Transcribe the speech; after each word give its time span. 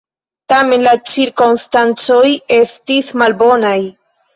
Tamen, 0.53 0.85
la 0.89 0.93
cirkonstancoj 1.11 2.25
estis 2.61 3.17
malbonaj. 3.23 3.81